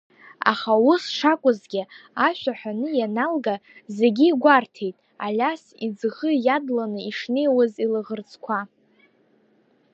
Аха 0.51 0.73
ус 0.91 1.03
шакәызгьы 1.17 1.83
ашәа 2.27 2.53
ҳәаны 2.59 2.89
ианалга 2.99 3.55
зегьы 3.97 4.25
игәарҭеит 4.31 4.97
Алиас 5.25 5.63
иӡӷы 5.85 6.29
иадланы 6.45 6.99
ишнеиуаз 7.09 7.73
илаӷырӡқәа… 7.83 8.59